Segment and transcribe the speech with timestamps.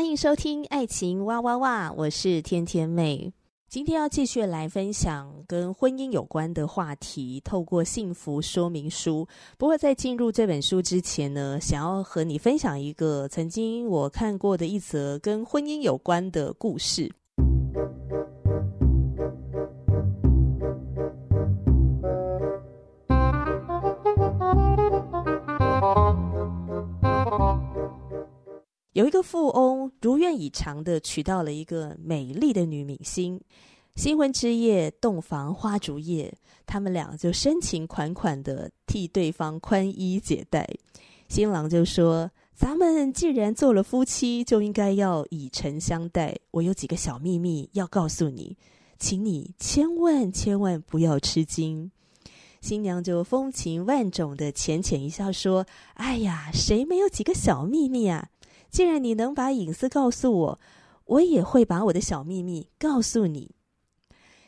[0.00, 3.30] 欢迎收听《爱情哇哇哇》，我是天天妹。
[3.68, 9.28] 今天要继续来分享跟婚姻有关的话题，透过幸福说明书。
[9.58, 17.12] 不过在进入这本书之前呢，想要和你分享一个曾经我看过的一则跟婚姻有关的故事。
[29.30, 33.40] 富翁如愿以偿的娶到了一个美丽的女明星，
[33.94, 36.34] 新婚之夜洞房花烛夜，
[36.66, 40.68] 他们俩就深情款款的替对方宽衣解带。
[41.28, 46.36] 新郎就说：“咱们既然做了夫妻，就应该要以诚相待。
[46.50, 48.56] 我有几个小秘密要告诉你，
[48.98, 51.92] 请你千万千万不要吃惊。”
[52.60, 55.64] 新娘就风情万种的浅浅一笑说
[55.94, 58.28] ：“哎呀，谁没有几个小秘密啊？”
[58.70, 60.60] 既然你能把隐私告诉我，
[61.06, 63.50] 我也会把我的小秘密告诉你。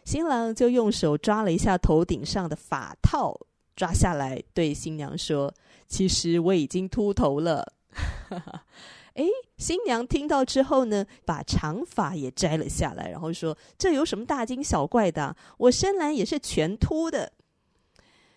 [0.04, 3.38] 新郎就用手抓了一下头顶上的发套，
[3.74, 5.52] 抓下来对新娘说
[5.88, 7.72] ：“其实我已经秃头了。
[9.14, 9.24] ”哎，
[9.58, 15.36] 新娘听到之后呢，把长发也摘了下来，然后说：“这有什么大惊小怪的？
[15.58, 17.32] 我生来也是全秃的。”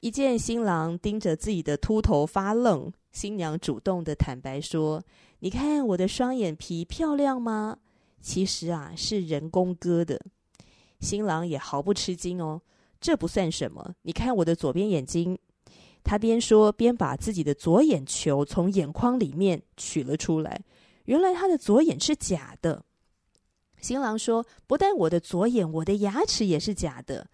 [0.01, 5.03] 一见新郎盯着自己的秃头发愣，新娘主动的坦白说。
[5.39, 7.77] 你看我的双眼皮漂亮吗？
[8.21, 10.19] 其实啊，是人工割的。
[10.99, 12.61] 新郎也毫不吃惊哦，
[12.99, 13.93] 这不算什么。
[14.01, 15.37] 你看我的左边眼睛，
[16.03, 20.59] 他边说边把自己的左眼球从眼眶里面取了出来。
[21.03, 22.83] 原来他的左眼是假的。
[23.79, 27.27] 新郎说：“不但我的左眼，我的牙齿也是假的。”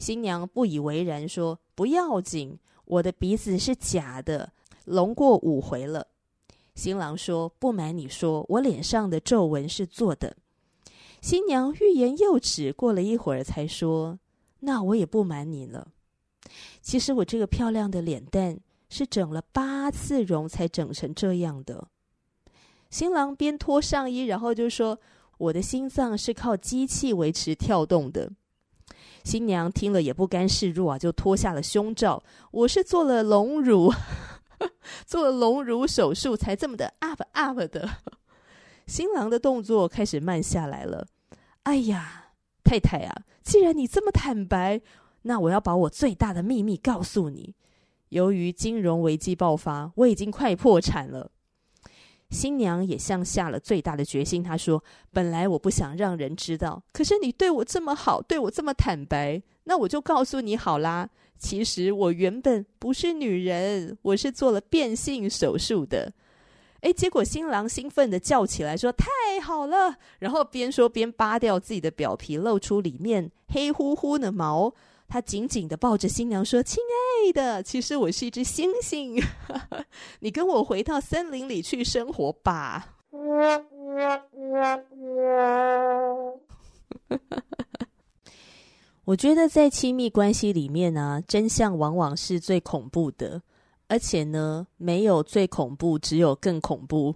[0.00, 4.52] 新娘不以为然说：“不要紧，我的鼻子是假的，
[4.86, 6.08] 隆过五回了。”
[6.78, 10.36] 新郎说：“不瞒你说，我脸上的皱纹是做的。”
[11.20, 14.20] 新娘欲言又止，过了一会儿才说
[14.60, 15.88] ：“那我也不瞒你了。
[16.80, 21.88] 其实我这个漂亮的脸蛋是整了八次容才整成这样的。”
[22.90, 25.00] 新郎边脱上衣，然后就说
[25.36, 28.30] ：“我的心脏是靠机器维持跳动的。”
[29.24, 32.22] 新娘听了也不甘示弱啊，就脱下了胸罩
[32.52, 33.92] ：“我是做了隆乳。”
[35.06, 37.88] 做了隆乳手术才这么的 up up 的，
[38.86, 41.06] 新郎的动作开始慢下来了。
[41.64, 42.32] 哎呀，
[42.64, 44.80] 太太啊，既然你这么坦白，
[45.22, 47.54] 那我要把我最大的秘密告诉你。
[48.10, 51.30] 由于金融危机爆发，我已经快破产了。
[52.30, 54.82] 新娘也像下了最大的决心，她说
[55.12, 66.12] ：“本来我不想让人知道，可是你对我这么好，对我这么坦白，那我就告诉你好啦。”其实我原本不是女人，我是做了变性手术的。
[66.82, 74.72] 诶，结果新郎兴奋的叫起来说：“太好了！”然后边说边扒掉自己的表皮，露出里面黑乎乎的毛。
[75.08, 76.82] 他紧紧的抱着新娘说：“亲
[77.26, 79.20] 爱的，其实我是一只猩猩，
[80.20, 82.94] 你跟我回到森林里去生活吧。”
[89.08, 93.40] 我觉得在亲密关系里面呢、啊，真相往往是最恐怖的，
[93.86, 97.14] 而且呢，没有最恐怖，只有更恐怖。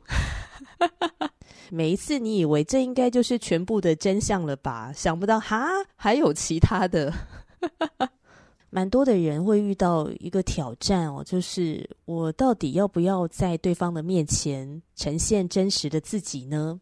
[1.71, 4.91] 每一次你以为这应该就是全部的真相了吧？
[4.95, 7.13] 想不到哈，还有其他的。
[8.71, 16.81] 蛮多的人会遇到一个挑战哦，就是我到底要不要在对方的面前呈现真实的自己呢？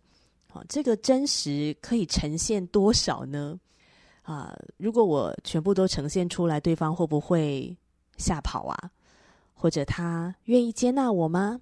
[0.52, 3.58] 好，这个真实可以呈现多少呢？
[4.30, 7.76] 啊，如果我全部都呈现出来，对方会不会
[8.16, 8.90] 吓跑啊？
[9.52, 11.60] 或者他愿意接纳我吗？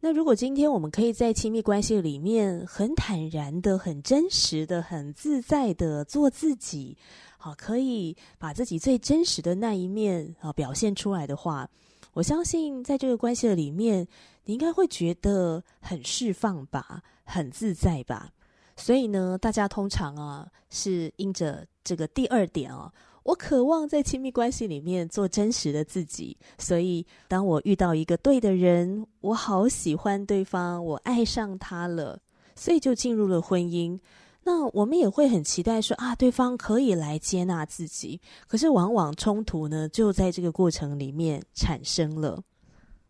[0.00, 6.98] 那如果今天我们可以在亲密关系里面很坦然的、很真实的、很自在的做自己，
[7.38, 11.66] 好，可以把自己最真实的那一面啊表现出来的话，
[12.12, 14.06] 我相信在这个关系的里面，
[14.44, 18.30] 你应该会觉得很释放吧，很自在吧。
[18.76, 22.92] 所以呢，大家通常啊是因着这个第二点啊，
[23.22, 32.18] 我渴望在亲密关系里面做真实的自己，所以当我遇到一个对的人，我好喜欢对方，我爱上他了，
[32.54, 33.98] 所以就进入了婚姻。
[34.46, 42.42] 那我们也会很期待说啊，对方可以来接纳自己，可是往往冲突呢，就在这个过程里面产生了。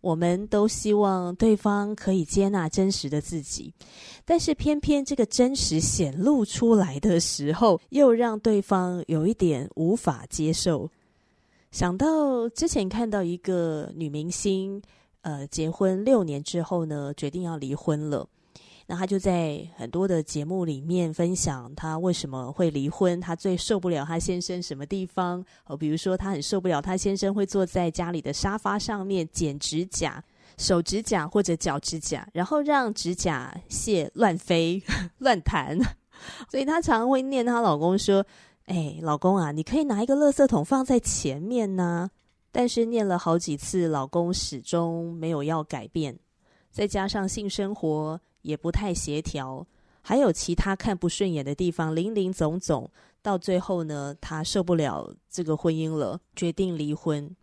[0.05, 3.73] 我们都希望对方可以接纳真实的自己，
[4.23, 10.91] 但是偏偏这个真实显露出来的时候，又让对方有一点无法接受。
[11.71, 14.83] 想到之前看到一个女明星，
[15.23, 18.29] 呃，结婚六年之后呢，决定要离婚了。
[18.87, 30.23] 那他就在很多的节目里面分享他为什么会离婚，他最受不了他先生什么地方哦，比如说他很受不了他先生会坐在家里的沙发上面剪指甲、
[30.59, 34.83] 手指甲或者脚指甲，然后让指甲屑乱飞
[35.19, 35.79] 乱弹，
[36.51, 38.25] 所以她常会念她老公说
[38.67, 42.11] ：“哎，老公啊，你可以拿一个垃圾桶放在前面呢。”
[42.53, 46.17] 但是念了好几次，老公始终没有要改变，
[46.71, 48.21] 再加上性生活。
[48.45, 49.67] 也不太协调，
[50.01, 52.89] 还有其他看不顺眼的地方，零零总总。
[53.21, 57.35] 到最后呢，他受不了这个婚姻了，决定离婚。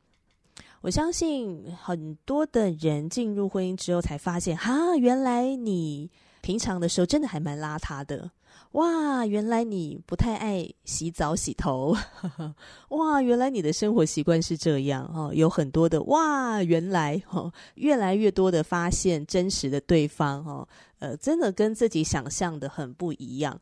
[0.81, 6.09] 我相信很多的人进入婚姻之后，才发现，哈，原来你
[6.41, 8.29] 平常的时候真的还蛮邋遢的。
[8.73, 11.95] 哇，原来你不太爱洗澡洗头，
[12.89, 20.67] 哇，原来你的生活习惯是这样哦，有很多的哇，原来哦，越来越多的发现真实的对方哦，
[20.99, 23.59] 呃，真的跟自己想象的很不一样，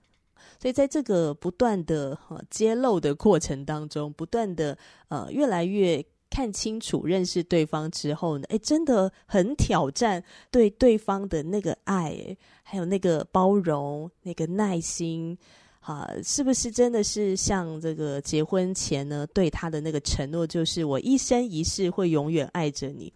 [0.62, 2.16] 所以在这个不断的
[2.50, 4.78] 揭露的过程当中，不断的
[5.08, 6.06] 呃，越来越。
[6.30, 15.38] 看清楚、认识对方之后呢，诶，真的很挑战对对方的那个爱，还有那个包容、那个耐心，
[15.80, 23.12] 啊，是不是真的是像这个结婚前呢对他的那个承诺，就是我一生一世会永远爱着你？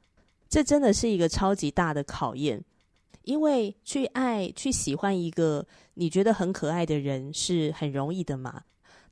[0.50, 2.64] 这真的是一个超级大的考验，
[3.24, 8.64] 因为去爱、去喜欢一个你觉得很可爱的人是很容易的嘛。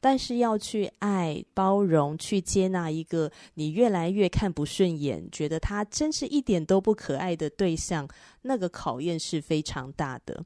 [0.02, 8.06] 但是要去爱、包容、去接纳一个你越来越看不顺眼、觉得他真是一点都不可爱的对象，
[8.42, 10.44] 那个考验是非常大的。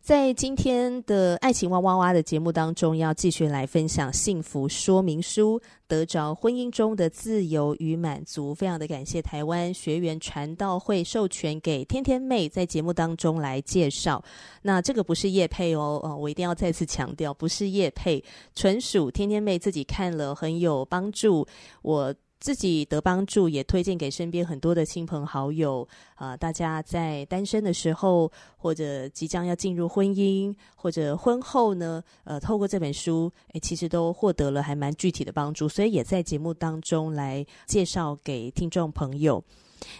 [0.00, 8.54] 在今天的爱情哇哇哇的节目当中，要继续来分享幸福说明书，得着婚姻中的自由与满足。
[8.54, 14.24] 非常的感谢台湾学员传道会授权给天天妹在节目当中来介绍。
[14.62, 18.24] 那这个不是叶配哦，哦，我一定要再次强调，不是叶配，
[18.54, 21.46] 纯属天天妹自己看了很有帮助。
[21.82, 22.14] 我。
[22.40, 39.44] 自己得帮助，也推荐给身边很多的亲朋好友啊、大家在单身的时候，或者即将要进入婚姻，或者婚后呢，呃，透过这本书，诶，其实都获得了还蛮具体的帮助，所以也在节目当中来介绍给听众朋友。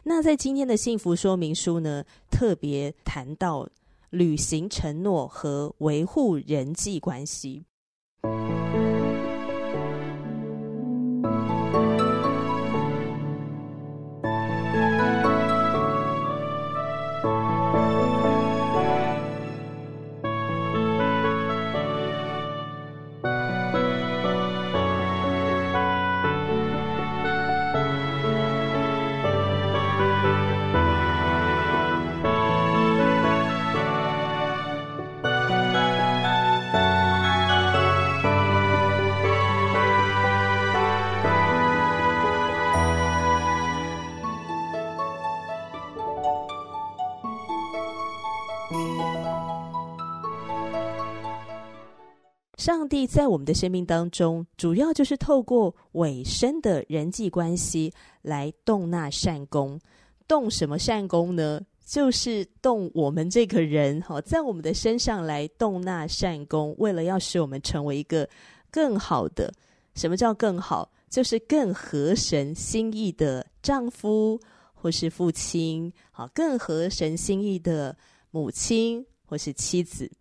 [0.03, 3.69] 那在今天的幸福说明书呢，特别谈到
[4.11, 7.65] 履行承诺和维护人际关系。
[52.61, 57.91] 上帝在我们的生命当中，主要就是透过委身的人际关系
[58.21, 59.81] 来动那善功。
[60.29, 61.63] 动什么善功呢？
[61.87, 68.29] 就是动我们这个人，好，在我们的身上来动那善功，为了要使我们成为一个
[68.71, 69.51] 更好的。
[69.95, 70.93] 什么叫更好？
[71.09, 74.39] 就是更合神心意的丈夫
[74.75, 77.97] 或是父亲，好，更合神心意的
[78.31, 80.13] 母亲或是妻子。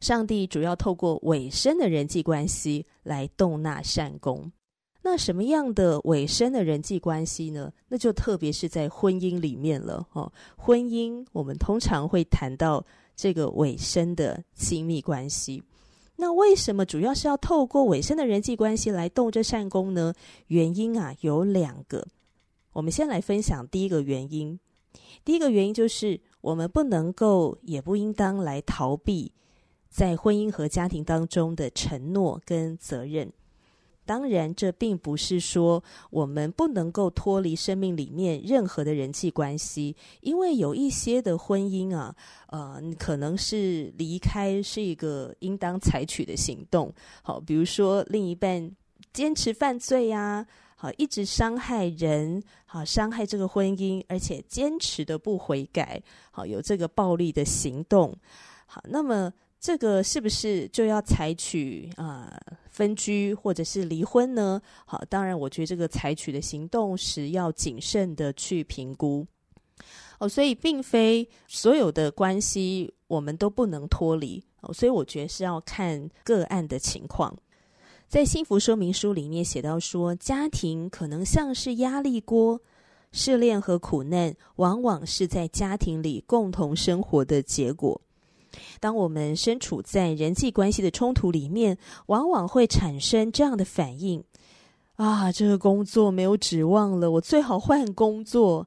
[0.00, 4.50] 上帝主要透过委身的人际关系来动那善功。
[5.02, 7.72] 那什么样的委身的人际关系呢？
[7.88, 10.06] 那就特别是在婚姻里面了。
[10.12, 12.84] 哦，婚姻我们通常会谈到
[13.16, 15.62] 这个委身的亲密关系。
[16.16, 20.12] 那为什么主要是要透过委身的人际关系来动这善功呢？
[20.48, 22.06] 原因啊有两个。
[22.74, 24.60] 我们先来分享第一个原因。
[25.24, 29.32] 第一个原因就是我们不能够，也不应当来逃避。
[29.90, 33.30] 在婚姻和家庭当中的承诺跟责任，
[34.06, 42.14] 当然，这并不是说我们不能够脱离生命里面任何的人际关系，因为有一些的婚姻啊，
[42.48, 46.92] 呃，可能是离开是一个应当采取的行动。
[47.22, 48.70] 好，比如说另一半
[49.12, 58.16] 坚持犯罪呀、好，一直伤害人，好，伤害这个婚姻，而且坚持的不悔改，好，有这个暴力的行动。
[58.66, 59.32] 好，那么。
[59.60, 62.34] 这个是不是就要采取啊、
[62.70, 64.60] 分居或者是离婚呢？
[64.86, 69.26] 好，当然，我觉得这个采取的行动时要谨慎的去评估。
[70.18, 74.42] 哦，所以并非所有的关系我们都不能脱离。
[74.62, 77.36] 哦，所以我觉得是要看个案的情况。
[78.08, 82.60] 在幸福说明书里面写到说，家庭可能像是压力锅，
[83.12, 88.00] 试炼和苦难往往是在家庭里共同生活的结果。
[88.80, 91.76] 当我们身处在人际关系的冲突里面，
[92.06, 94.22] 往往会产生这样的反应：
[94.96, 98.64] 啊，这个工作没有指望了，我最好换工作；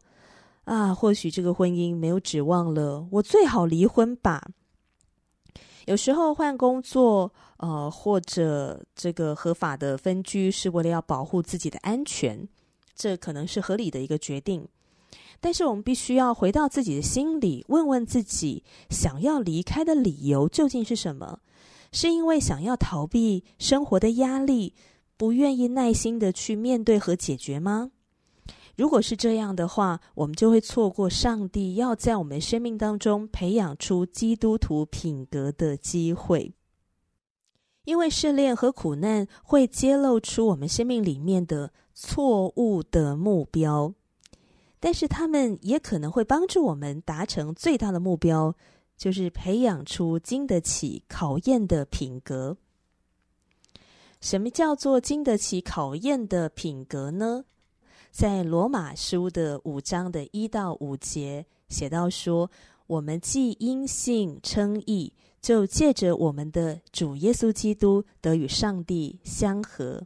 [0.66, 4.50] 啊，或许这个婚姻没有指望了，我最好离婚吧。
[5.86, 12.48] 有时候换工作，呃，或者这个合法的分居，是为了要保护自己的安全，
[12.96, 14.66] 这可能是合理的一个决定。
[15.44, 21.40] 但是我们必须要回到自己的心里，问问自己，想要离开的理由究竟是什么？
[21.92, 24.74] 是因为想要逃避生活的压力，
[25.18, 27.92] 不愿意耐心的去面对和解决吗？
[28.78, 36.54] 如果是这样的话，我们就会错过上帝要在我们生命当中培养出基督徒品格的机会。
[37.84, 43.94] 因为试炼和苦难会揭露出我们生命里面的错误的目标。
[44.84, 48.54] 但是他们也可能会帮助我们达成最大的目标，
[48.98, 52.58] 就是培养出经得起考验的品格。
[54.20, 57.46] 什么叫做经得起考验的品格呢？
[58.12, 62.52] 在罗马书的五章的一到五节写到说
[62.88, 70.06] ：“我们既因信称义，就借着我们的主耶稣基督得与上帝相合。”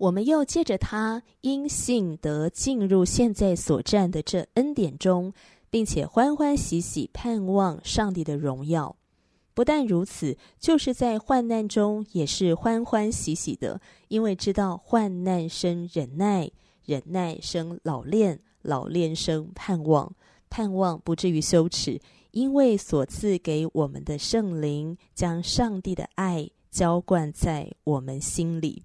[0.00, 5.30] 我们又借着他因信得进入现在所占的这恩典中，
[5.68, 8.96] 并且欢欢喜喜盼望上帝的荣耀。
[9.52, 13.78] 不但如此，就是在患难中也是欢欢喜喜的，
[14.08, 16.50] 因为知道患难生忍耐，
[16.86, 20.10] 忍耐生老练，老练生盼望，
[20.48, 28.82] 盼望不至于羞耻，因为所赐给我们的圣灵将上帝的爱浇灌在我们心里。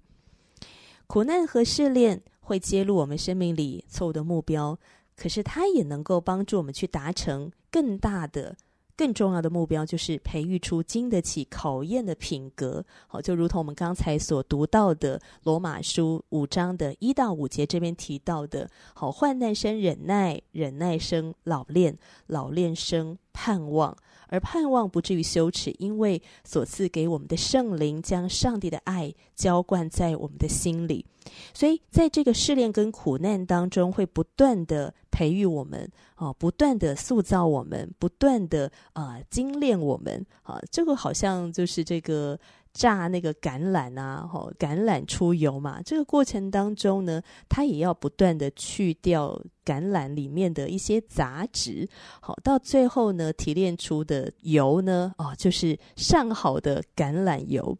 [1.06, 4.78] 苦难和试炼会揭露我们生命里错误的目标，
[5.16, 8.56] 可是它也能够帮助我们去达成更大的、
[8.96, 12.84] 更重要的目标，就是培育出经得起考验的品格。
[13.06, 23.96] 好，就如同我们刚才所读到的罗马书五章的一到五节这边提到的：好，患难生忍耐，忍耐生老练，老练生盼望。
[24.28, 31.06] 而盼望不至于羞耻，因为所赐给我们的圣灵将上帝的爱浇灌在我们的心里，
[31.54, 42.38] 所以在这个试炼跟苦难当中，会不断的培育我们，啊，不断的塑造我们，不断的啊精炼我们，啊，这个好像就是这个。
[42.76, 45.80] 榨那个橄榄啊，吼，橄榄出油嘛。
[45.80, 51.88] 这个过程当中呢，它也要不断的去掉橄榄里面的一些杂质，
[52.20, 57.74] 好，到最后呢，提炼出的油呢，哦，就是上好的橄榄油。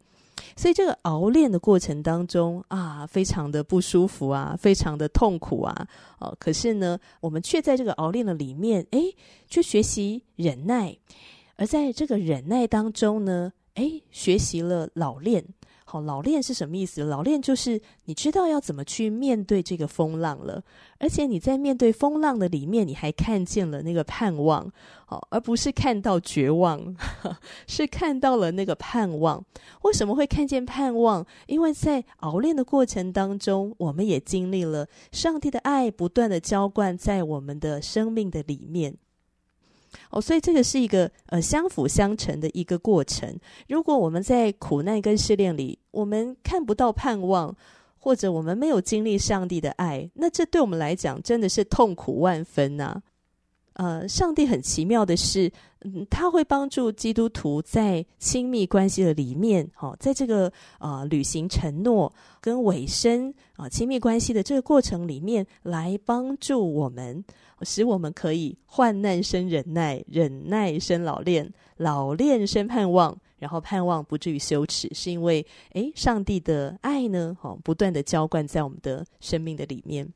[0.57, 5.87] 所以这个熬练的过程当中啊，非常的不舒服啊，非常的痛苦啊，
[6.19, 8.99] 哦，可是呢，我们却在这个熬练的里面，哎，
[9.47, 10.97] 去学习忍耐，
[11.55, 13.53] 而在这个忍耐当中呢。
[13.79, 15.45] 哎，学习了老练，
[15.89, 17.05] 好，老练是什么意思？
[17.05, 20.61] 老练就是你知道要怎么去面对这个风浪了，
[20.99, 24.69] 而且你在面对风浪的里面，你还看见了那个盼望，
[25.05, 26.93] 好，而不是看到绝望，
[27.67, 29.41] 是看到了那个盼望。
[29.83, 31.25] 为什么会看见盼望？
[31.45, 38.97] 因为在熬炼的过程当中，我们也经历了上帝的爱不断的浇灌在我们的生命的里面。
[40.09, 43.37] 哦，所以这个是一个呃相辅相成的一个过程。
[43.67, 47.55] 如果我们在苦难跟失恋里，我们看不到盼望，
[47.99, 53.01] 或者我们没有经历上帝的爱，那这对我们来讲真的是痛苦万分呐、
[53.77, 67.23] 呃，上帝很奇妙的是，嗯，他会帮助基督徒在亲密关系的里面，哦，在这个啊、履行承诺跟委身啊、亲密关系的这个过程里面，来帮助我们，
[67.61, 80.11] 使我们可以患难生忍耐，忍耐生老练，老练生盼望，然后盼望不至于羞耻，是因为诶，上帝的爱呢，哦，不断的浇灌在我们的生命的里面。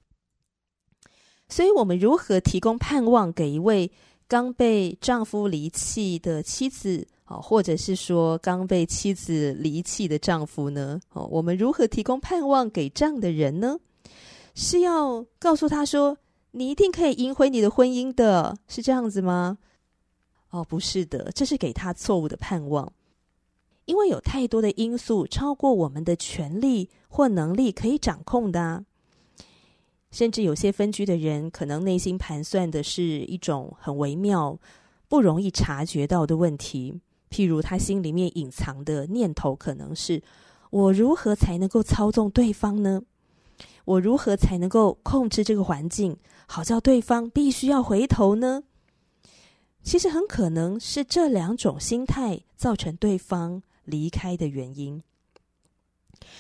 [1.51, 3.91] 所以，我们如何提供盼望给一位
[4.27, 10.97] 刚被丈夫离弃的妻子，哦，或者是说刚被妻子离弃的丈夫呢？
[11.11, 13.77] 哦，我们如何提供盼望给这样的人呢？
[14.55, 16.17] 是要告诉他说，
[16.51, 19.57] 你一定可以赢回你的婚姻的，是这样子吗？
[20.51, 22.93] 哦，不是的，这是给他错误的盼望。
[23.85, 28.85] 因为有太多的因素超过我们的权力或能力可以掌控的啊。
[30.11, 34.59] 甚至有些分居的人，可能内心盘算的是一种很微妙、
[35.07, 36.99] 不容易察觉到的问题。
[37.29, 40.21] 譬如他心里面隐藏的念头，可能是：
[40.69, 43.01] 我如何才能够操纵对方呢？
[43.85, 48.63] 我如何才能够控制这个环境，好叫对方必须要回头呢？
[49.81, 55.01] 其实很可能是这两种心态造成对方离开的原因。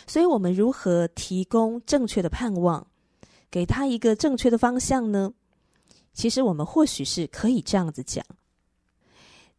[0.05, 2.85] 所以，我们如何提供正确的盼望，
[3.51, 5.33] 给他一个正确的方向呢？
[6.13, 8.25] 其实，我们或许是可以这样子讲：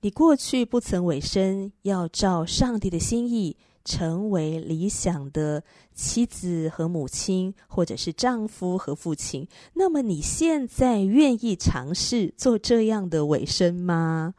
[0.00, 3.56] 你过去不曾委身，要照上帝的心意。
[3.84, 14.34] 成为理想的妻子和母亲，或者是丈夫和父亲，那么你现在愿意尝试做这样的委身吗？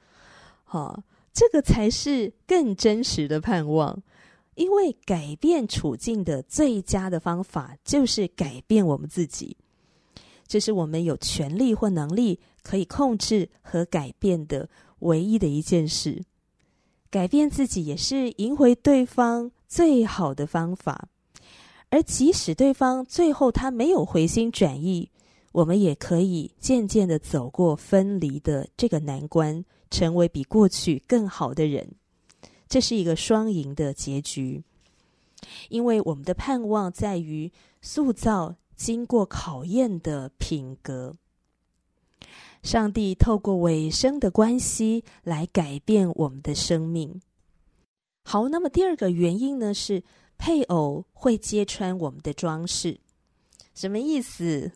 [0.64, 4.02] 好、这个才是更真实的盼望，
[4.56, 9.58] 因为改变处境的最佳的方法就是改变我们自己，
[10.48, 14.70] 这是我们有权利或能力可以控制和改变的
[15.00, 16.24] 唯一的一件事。
[17.10, 21.08] 改变自己也是赢回对方最好的方法，
[21.90, 25.10] 而即使对方最后他没有回心转意，
[25.52, 31.88] 我们也可以渐渐的走过分离的这个难关，成为比过去更好的人。
[32.74, 34.64] 这是一个双赢的结局，
[35.70, 37.52] 因为我们的盼望在于
[37.84, 41.14] 塑造经过考验的品格。
[42.64, 47.22] 上帝透过尾声的关系来改变我们的生命。
[48.24, 50.02] 好，那么第二个原因呢，是
[50.40, 53.00] 配偶会揭穿我们的装饰。
[53.76, 54.72] 什么意思？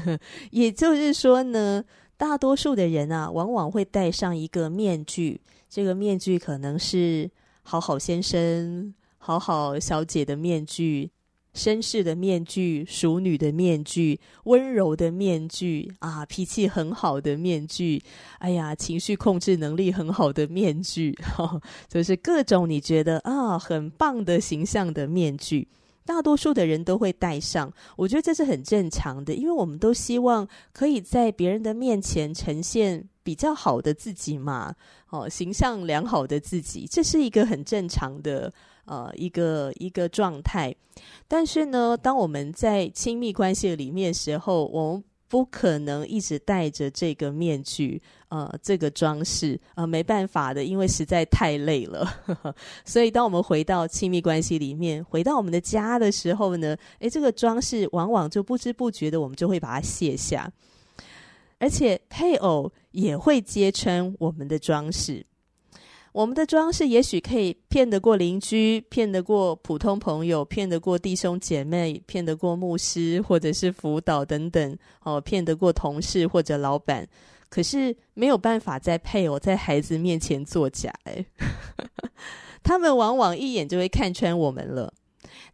[0.52, 1.84] 也就是说呢，
[2.16, 5.38] 大多数的人啊，往往会戴上一个面具，
[5.68, 7.30] 这个面具可能是
[7.62, 11.10] 好好先生、好好小姐的面具。
[11.54, 18.02] 绅士的面具，淑女的面具，温柔的面具啊，脾气很好的面具，
[18.38, 25.68] 哎呀，情绪控制能力很好的面具，哈， 就是各种你觉得啊很棒的形象的面具，
[26.06, 27.70] 大多数的人都会戴上。
[27.96, 34.74] 我觉得这是很正常的，因为我们都希望可以在别人的面前呈现比较好的自己嘛，
[35.12, 38.52] 哦，形象良好的自己，这是一个很正常的。
[38.84, 40.74] 呃，一个一个状态，
[41.28, 52.12] 但是呢，当我们在亲密关系里面时候，我们不可能一直戴着这个面具，呃，这个装饰，呃，没办法的，因为实在太累了。
[52.84, 60.52] 所以，当我们回到亲密关系里面，回到我们的家的时候呢，诶，这个装饰往往就不知不觉的，我们就会把它卸下，
[61.62, 65.24] 而且配偶也会揭穿我们的装饰。
[66.10, 77.08] 我们的装饰也许可以骗得过邻居，骗得过普通朋友，骗得过弟兄姐妹，骗得过牧师或者是辅导等等，哦，骗得过同事或者老板。
[77.48, 81.24] 可是没有办法在配偶、在孩子面前作假，哎，
[82.64, 84.92] 他们往往一眼就会看穿我们了。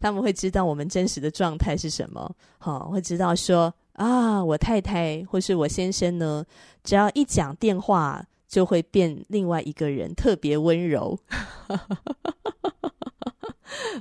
[0.01, 6.44] 他们会知道我们真实的状态是什么，好、哦，会知道说啊，我太太或是我先生呢，
[6.82, 8.24] 只要一讲电话。
[8.48, 11.18] 就会变另外一个人，特别温柔。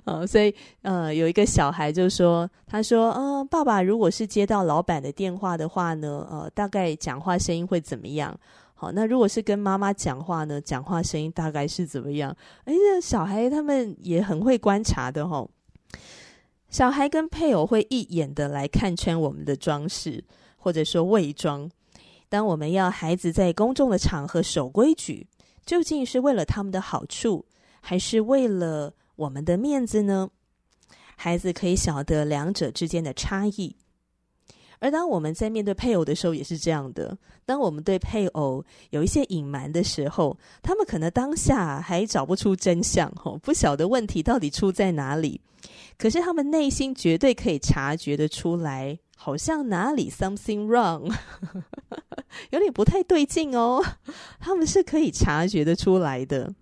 [0.05, 8.33] 啊，所以呃，有一个小孩就说：“他说，嗯、爸爸如果是接到老板的电话的话呢，呃，大概讲话声音会怎么样？
[8.73, 12.33] 好，那如果是跟妈妈讲话呢，讲话声音大概是怎么样？
[12.63, 15.51] 哎，这小孩他们也很会观察的吼、
[16.69, 20.23] 小孩跟配偶会一眼的来看穿我们的装饰，
[20.57, 21.69] 或者说伪装。”
[22.29, 25.25] 当我们要孩子在公众的场合守规矩，
[25.65, 27.45] 究竟是为了他们的好处，
[27.79, 30.29] 还是为了我们的面子呢？
[31.15, 33.75] 孩子可以晓得两者之间的差异。
[34.79, 37.17] 而当我们在面对配偶的时候，也是这样的。
[37.45, 45.41] 当我们对配偶有一些隐瞒的时候，他们可能当下还找不出真相，吼，不晓得问题到底出在哪里。
[45.97, 48.99] 可是他们内心绝对可以察觉得出来。
[49.19, 51.11] 好像哪里 something wrong，
[52.51, 53.83] 有点不太对劲哦。
[54.39, 56.53] 他们是可以察觉得出来的，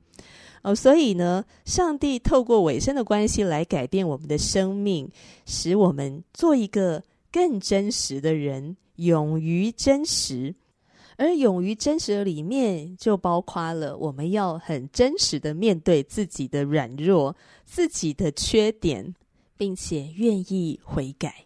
[0.63, 5.11] 哦，所以呢，上帝透过委身的关系来改变我们的生命，
[5.45, 7.03] 使我们做一个
[7.35, 10.55] 更真实的人，勇于真实。
[11.17, 19.13] 而勇于真实的里面，就包括了我们要很真实的面对自己的软弱、自己的缺点，
[19.57, 21.44] 并且愿意悔改。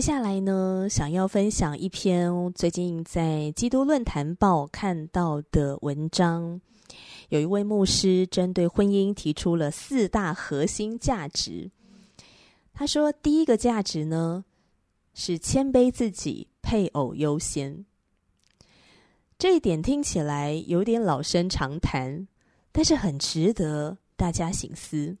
[0.00, 6.58] 接下来呢，想要分享一篇最近在基督论坛报看到的文章。
[7.28, 11.70] 有一位牧师针对婚姻提出了四大核心价值。
[12.72, 14.42] 他说，第一个价值呢
[15.12, 17.84] 是谦卑自己，配偶优先。
[19.38, 22.26] 这一点听起来有点老生常谈，
[22.72, 25.18] 但是很值得大家省思。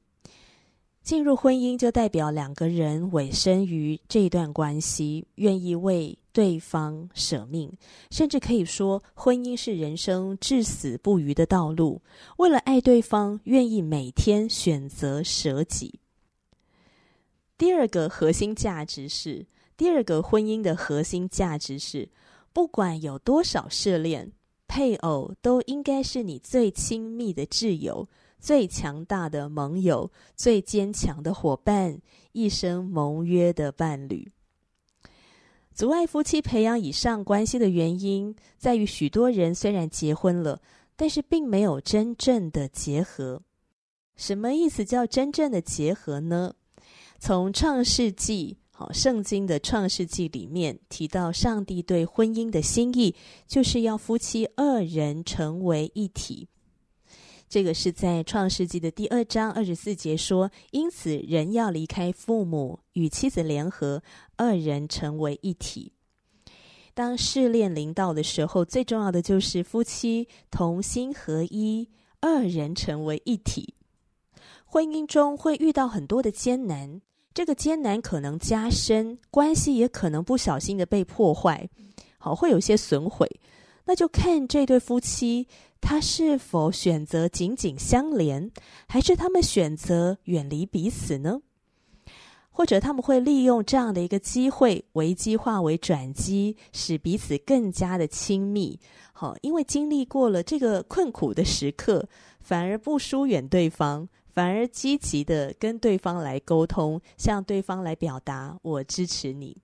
[1.02, 7.72] 进入婚姻就代表两个人委身于这段关系，愿意为对方舍命，
[8.10, 12.00] 甚至可以说，婚姻是人生至死不渝的道路。
[12.36, 15.98] 为了爱对方，愿意每天选择舍己。
[17.58, 22.08] 第二个核心价值是，第二个婚姻的核心价值是，
[22.52, 24.30] 不管有多少试炼，
[24.68, 28.06] 配偶都应该是你最亲密的挚友。
[28.40, 32.00] 最强大的盟友，最坚强的伙伴，
[32.32, 34.32] 一生盟约的伴侣。
[35.72, 40.60] 阻碍夫妻培养以上关系的原因，在于许多人虽然结婚了，
[40.96, 43.40] 但是并没有真正的结合。
[44.16, 46.54] 什么意思叫真正的结合呢？
[47.18, 53.14] 从创世纪，好，圣经的创世纪里面提到，上帝对婚姻的心意，
[53.46, 56.48] 就是要夫妻二人成为一体。
[57.50, 64.00] 这个是在创世纪的第二章二十四节说，因此人要离开父母，与妻子联合，
[64.36, 65.92] 二人成为一体。
[66.94, 71.88] 当试炼临到的时候，最重要的就是夫妻同心合一，
[72.20, 73.74] 二人成为一体。
[74.64, 77.00] 婚姻中会遇到很多的艰难，
[77.34, 81.68] 这个艰难可能加深，关系也可能不小心的被破坏，
[82.16, 83.28] 好，会有些损毁。
[83.86, 85.48] 那就看这对夫妻，
[85.80, 88.50] 他是否选择紧紧相连，
[88.86, 91.40] 还是他们选择远离彼此呢？
[92.52, 98.78] 或者他们会利用这样的一个机会，危机化为转机，使彼此更加的亲密。
[99.12, 102.06] 好，因为经历过了这个困苦的时刻，
[102.40, 109.56] 反而不疏远对方，反而积极的跟对方来沟通，向对方来表达我支持你。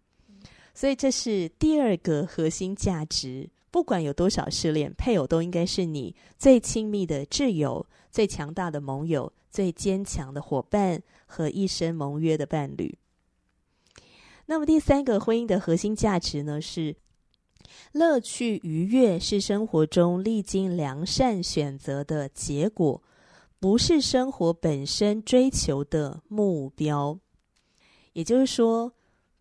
[0.73, 3.51] 所以这是第二个核心价值。
[3.77, 12.97] 不管有多少失恋，配偶都应该是你最亲密的挚友、最强大的盟友、最坚强的伙伴和一生盟约的伴侣。
[14.47, 16.97] 那么第三个婚姻的核心价值呢，是
[17.93, 23.03] 乐趣愉悦是生活中历经良善选择的结果，
[23.61, 27.19] 不是生活本身追求的目标。
[28.15, 28.95] 也就是说，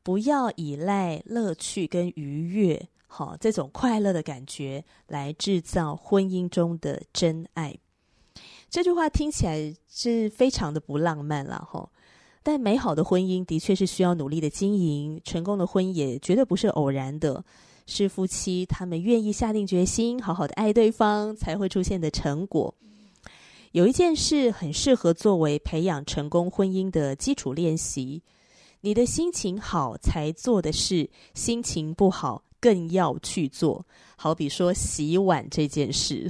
[0.04, 2.90] 不要依赖乐趣跟愉悦。
[3.18, 7.74] 好，这种快乐的感觉来制造婚姻中的真爱。
[8.70, 11.90] 这句话听起来是非常的不浪漫了哈，
[12.44, 17.42] 但美好的婚姻的确是需要努力的经营，成功的婚姻也绝对不是偶然的，
[17.88, 22.76] 是夫妻他们愿意下定决心，好好的爱对方才会出现的成果。
[23.72, 28.22] 有一件事很适合作为培养成功婚姻的基础练习：
[28.82, 36.28] 你的心情好才做的事，心情不好，更要去做，好比说洗碗这件事，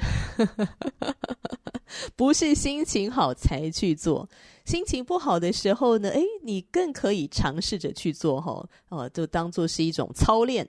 [2.18, 4.28] 不是心情好才去做，
[4.66, 10.68] 心情不好的时候呢，诶，你更可以尝试着去做，哈，哦，就当做是一种操练。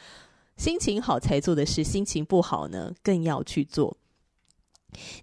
[0.56, 3.94] 心情好才做的事，心情不好呢，更要去做。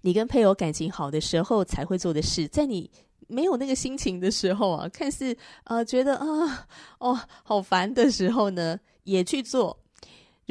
[0.02, 2.88] 你跟配偶感情好的时候才会做的事，在你
[3.26, 9.76] 没有那个心情的时候啊，看似呃觉得啊，哦，好烦的时候呢，也去做。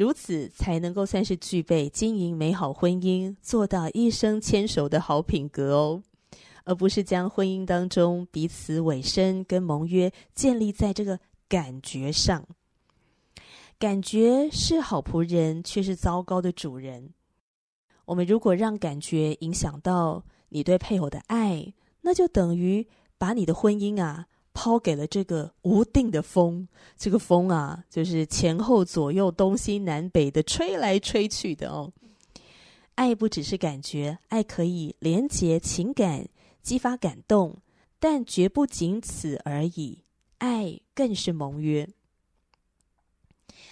[0.00, 6.02] 如此才能够算是具备经营美好婚姻、做到一生牵手的好品格哦，
[6.64, 12.42] 而不是将婚姻当中彼此委身跟盟约建立在这个感觉上。
[13.78, 17.10] 感觉是好仆人，却是糟糕的主人。
[18.06, 26.66] 我们如果让感觉影响到你对配偶的爱，那就等于把你的婚姻啊抛给了这个无定的风。
[26.96, 31.92] 这个风啊，就是前后左右、东西南北的吹来吹去的哦。
[32.94, 36.28] 爱不只是感觉，爱可以连接情感、
[36.62, 37.56] 激发感动，
[37.98, 40.04] 但绝不仅此而已。
[40.38, 41.88] 爱更是盟约。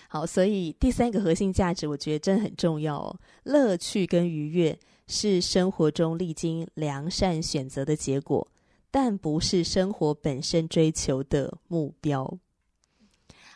[0.09, 3.21] 好，所以第三个核心价值，我觉得真的很重要哦。
[3.43, 8.47] 乐趣跟愉悦是生活中历经良善选择的结果，
[8.91, 12.39] 但不是生活本身追求的目标。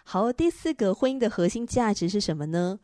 [0.04, 2.80] 好，第四个婚姻的核心价值是什么呢？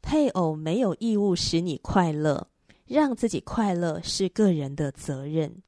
[0.00, 2.48] 配偶没有义务使你快乐，
[2.86, 5.62] 让自己快乐是个人的责任。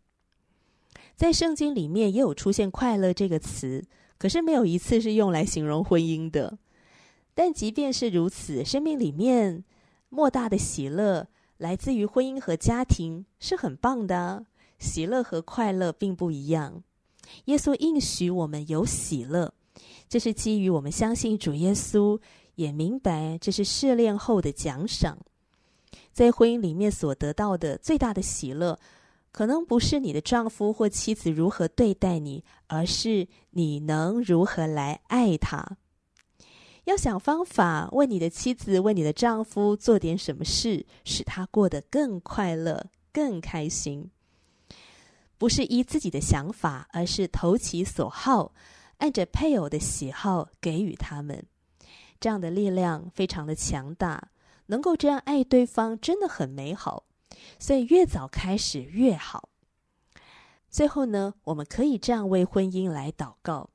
[1.14, 3.84] 在圣经里面也有出现“快乐”这个词，
[4.16, 6.58] 可是没有一次是用来形容婚姻的。
[7.34, 9.64] 但即便是如此，生命里面
[10.08, 14.46] 莫大的喜乐来自于婚姻和家庭，是很棒的。
[14.82, 16.82] 喜乐和快乐并不一样。
[17.46, 19.54] 耶稣应许我们有喜乐，
[20.08, 22.20] 这是基于我们相信主耶稣，
[22.56, 25.16] 也明白这是试炼后的奖赏。
[26.12, 28.78] 在婚姻里面所得到的最大的喜乐，
[29.30, 35.78] 可能不是你的丈夫或妻子如何对待你，而是你能如何来爱他。
[36.84, 44.10] 要想方法为你的妻子、为你的丈夫做点什么事，使他过得更快乐、更开心。
[45.42, 48.52] 不是依自己的想法，而是投其所好，
[48.98, 51.44] 按着配偶的喜好给予他们。
[52.20, 54.28] 这样的力量非常的强大，
[54.66, 57.06] 能够这样爱对方，真的很美好。
[57.58, 59.48] 所以越早开始越好。
[60.70, 63.68] 最后呢，我们可以这样为婚姻来祷告。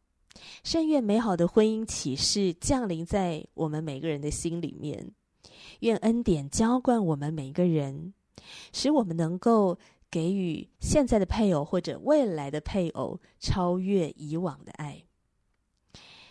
[0.63, 5.11] 圣愿美好的婚姻启示降临在我们每个人的心里面，
[5.81, 8.13] 愿恩典浇灌我们每一个人，
[8.71, 9.77] 使我们能够
[10.17, 15.03] 给予现在的配偶或者未来的配偶超越以往的爱。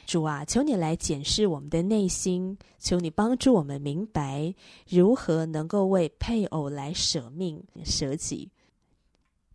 [0.07, 4.53] 主啊，求你来检视我们的内心，求你帮助我们明白
[4.89, 8.51] 如何能够为配偶来舍命舍己。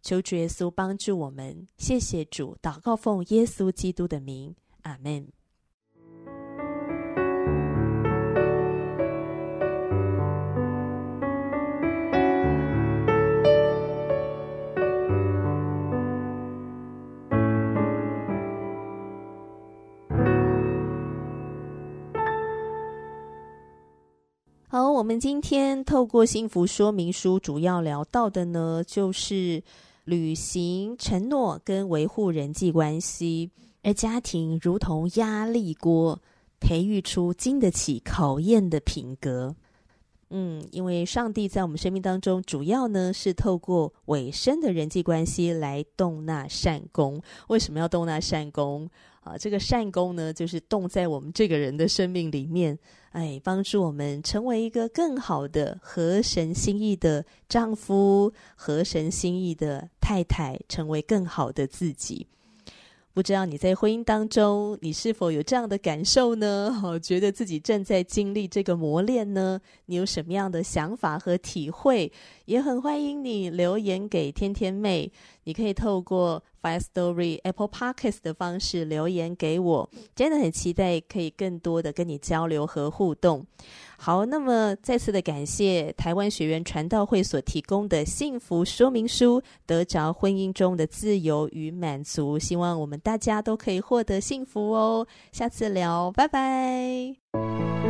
[0.02, 5.28] 求主耶稣帮助我们，谢谢主，祷告奉耶稣基督的名，阿门。
[25.20, 29.64] 今天透过幸福说明书，主要聊到的呢，就是。
[30.06, 33.52] 履行承诺跟维护人际关系，
[33.84, 36.20] 而家庭如同压力锅，
[36.60, 39.56] 培育出经得起考验的品格。
[40.32, 47.22] 嗯，因为上帝在我们生命当中，主要呢是透过委身的人际关系来动那善功。
[47.48, 48.90] 为什么要动那善功？
[49.22, 52.78] 啊，这个善功呢，就是动在我们这个人的生命里面，
[53.12, 62.28] 哎，帮助我们成为一个更好的合神心意的丈夫，合神心意的太太，成为更好的自己。
[63.14, 66.72] 不知道你在婚姻当中，你是否有这样的感受呢？
[66.72, 69.60] 好， 觉得自己正在经历这个磨练呢？
[69.88, 72.10] 你有什么样的想法和体会？
[72.46, 75.12] 也很欢迎你留言给天天妹。
[75.44, 83.46] 你可以透过 Fire Story Apple Podcast 的方式留言给我，真的很期待可以更多的跟你交流和互动。
[83.98, 95.08] 好，那么再次的感谢台湾学员传道会所提供的幸福说明书，得着婚姻中的自由与满足，希望我们大家都可以获得幸福哦。
[95.32, 97.81] 下次聊，拜拜。